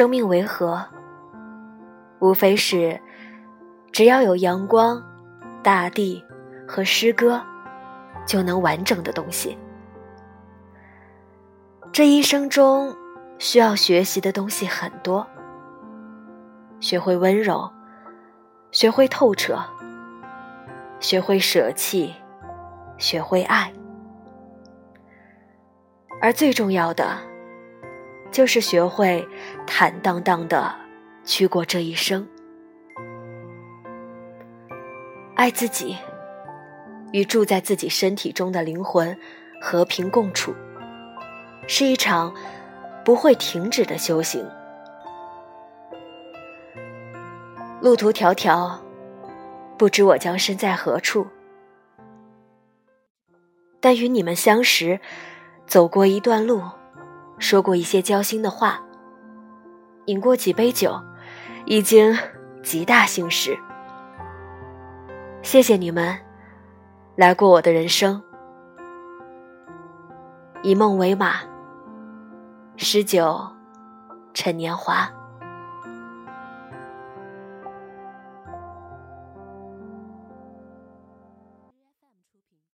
[0.00, 0.82] 生命为何？
[2.20, 2.98] 无非是，
[3.92, 4.98] 只要有阳光、
[5.62, 6.24] 大地
[6.66, 7.38] 和诗歌，
[8.24, 9.58] 就能完整的东西。
[11.92, 12.96] 这一生中
[13.38, 15.26] 需要学习的东西很多，
[16.80, 17.70] 学会温柔，
[18.70, 19.62] 学会透彻，
[20.98, 22.14] 学会舍弃，
[22.96, 23.70] 学会爱，
[26.22, 27.29] 而最重要的。
[28.30, 29.26] 就是学会
[29.66, 30.74] 坦荡荡的
[31.24, 32.26] 去过这一生，
[35.34, 35.96] 爱自己，
[37.12, 39.16] 与住在自己身体中的灵魂
[39.60, 40.54] 和平共处，
[41.66, 42.32] 是一场
[43.04, 44.48] 不会停止的修行。
[47.80, 48.78] 路途迢迢，
[49.76, 51.26] 不知我将身在何处，
[53.80, 55.00] 但与你们相识，
[55.66, 56.62] 走过一段路。
[57.40, 58.80] 说过一些交心的话，
[60.04, 61.02] 饮过几杯酒，
[61.64, 62.16] 已经
[62.62, 63.58] 极大幸事。
[65.42, 66.16] 谢谢你们
[67.16, 68.22] 来过我的人生，
[70.62, 71.36] 以梦为马，
[72.76, 73.40] 诗酒，
[74.34, 75.10] 趁年华。